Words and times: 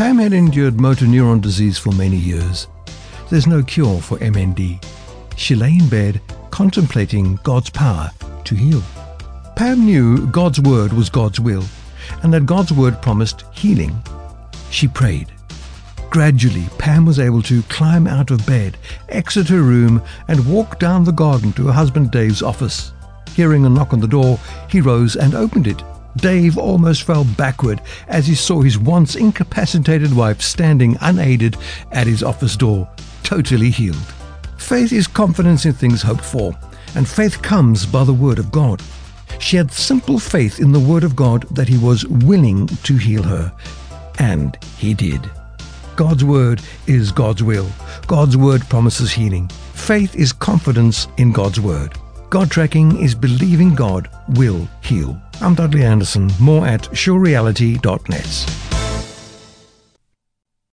Pam 0.00 0.16
had 0.16 0.32
endured 0.32 0.80
motor 0.80 1.04
neuron 1.04 1.42
disease 1.42 1.76
for 1.76 1.92
many 1.92 2.16
years. 2.16 2.68
There's 3.28 3.46
no 3.46 3.62
cure 3.62 4.00
for 4.00 4.16
MND. 4.16 4.82
She 5.36 5.54
lay 5.54 5.76
in 5.76 5.90
bed 5.90 6.22
contemplating 6.50 7.38
God's 7.42 7.68
power 7.68 8.10
to 8.44 8.54
heal. 8.54 8.82
Pam 9.56 9.84
knew 9.84 10.26
God's 10.28 10.58
word 10.58 10.94
was 10.94 11.10
God's 11.10 11.38
will 11.38 11.64
and 12.22 12.32
that 12.32 12.46
God's 12.46 12.72
word 12.72 13.02
promised 13.02 13.44
healing. 13.52 13.94
She 14.70 14.88
prayed. 14.88 15.30
Gradually, 16.08 16.64
Pam 16.78 17.04
was 17.04 17.20
able 17.20 17.42
to 17.42 17.60
climb 17.64 18.06
out 18.06 18.30
of 18.30 18.46
bed, 18.46 18.78
exit 19.10 19.50
her 19.50 19.60
room, 19.60 20.02
and 20.28 20.50
walk 20.50 20.78
down 20.78 21.04
the 21.04 21.12
garden 21.12 21.52
to 21.52 21.66
her 21.66 21.74
husband 21.74 22.10
Dave's 22.10 22.40
office. 22.40 22.92
Hearing 23.34 23.66
a 23.66 23.68
knock 23.68 23.92
on 23.92 24.00
the 24.00 24.08
door, 24.08 24.40
he 24.70 24.80
rose 24.80 25.16
and 25.16 25.34
opened 25.34 25.66
it. 25.66 25.82
Dave 26.16 26.58
almost 26.58 27.02
fell 27.02 27.24
backward 27.24 27.80
as 28.08 28.26
he 28.26 28.34
saw 28.34 28.60
his 28.60 28.78
once 28.78 29.16
incapacitated 29.16 30.14
wife 30.14 30.40
standing 30.40 30.96
unaided 31.00 31.56
at 31.92 32.06
his 32.06 32.22
office 32.22 32.56
door, 32.56 32.88
totally 33.22 33.70
healed. 33.70 34.14
Faith 34.58 34.92
is 34.92 35.06
confidence 35.06 35.64
in 35.64 35.72
things 35.72 36.02
hoped 36.02 36.24
for, 36.24 36.56
and 36.94 37.08
faith 37.08 37.40
comes 37.42 37.86
by 37.86 38.04
the 38.04 38.12
word 38.12 38.38
of 38.38 38.52
God. 38.52 38.82
She 39.38 39.56
had 39.56 39.72
simple 39.72 40.18
faith 40.18 40.60
in 40.60 40.72
the 40.72 40.80
word 40.80 41.04
of 41.04 41.16
God 41.16 41.42
that 41.54 41.68
he 41.68 41.78
was 41.78 42.06
willing 42.06 42.66
to 42.66 42.96
heal 42.96 43.22
her, 43.22 43.52
and 44.18 44.58
he 44.76 44.94
did. 44.94 45.30
God's 45.96 46.24
word 46.24 46.60
is 46.86 47.12
God's 47.12 47.42
will. 47.42 47.68
God's 48.06 48.36
word 48.36 48.62
promises 48.68 49.12
healing. 49.12 49.48
Faith 49.74 50.14
is 50.16 50.32
confidence 50.32 51.08
in 51.16 51.32
God's 51.32 51.60
word. 51.60 51.94
God 52.30 52.50
tracking 52.50 53.02
is 53.02 53.14
believing 53.14 53.74
God 53.74 54.08
will 54.28 54.68
heal. 54.82 55.20
I'm 55.42 55.54
Dudley 55.54 55.84
Anderson, 55.84 56.30
more 56.38 56.66
at 56.66 56.82
surereality.net. 56.92 58.69